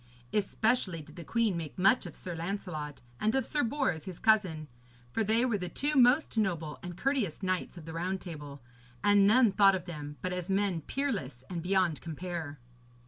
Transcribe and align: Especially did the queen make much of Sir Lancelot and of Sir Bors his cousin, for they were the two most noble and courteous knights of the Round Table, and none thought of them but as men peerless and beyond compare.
Especially 0.33 1.03
did 1.03 1.15
the 1.15 1.23
queen 1.23 1.55
make 1.55 1.77
much 1.77 2.07
of 2.07 2.15
Sir 2.15 2.33
Lancelot 2.33 3.03
and 3.19 3.35
of 3.35 3.45
Sir 3.45 3.61
Bors 3.63 4.05
his 4.05 4.17
cousin, 4.17 4.67
for 5.11 5.23
they 5.23 5.45
were 5.45 5.59
the 5.59 5.69
two 5.69 5.93
most 5.93 6.39
noble 6.39 6.79
and 6.81 6.97
courteous 6.97 7.43
knights 7.43 7.77
of 7.77 7.85
the 7.85 7.93
Round 7.93 8.19
Table, 8.19 8.63
and 9.03 9.27
none 9.27 9.51
thought 9.51 9.75
of 9.75 9.85
them 9.85 10.17
but 10.23 10.33
as 10.33 10.49
men 10.49 10.81
peerless 10.81 11.43
and 11.51 11.61
beyond 11.61 12.01
compare. 12.01 12.57